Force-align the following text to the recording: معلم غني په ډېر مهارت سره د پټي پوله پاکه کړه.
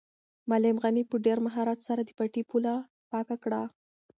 معلم 0.49 0.75
غني 0.83 1.03
په 1.09 1.15
ډېر 1.25 1.37
مهارت 1.45 1.79
سره 1.87 2.01
د 2.03 2.09
پټي 2.17 2.41
پوله 2.49 2.73
پاکه 3.11 3.35
کړه. 3.43 3.61